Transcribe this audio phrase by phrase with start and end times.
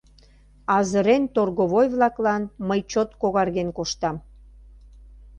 [0.77, 4.15] Азырен торговой-влаклан мый чот когарген коштам.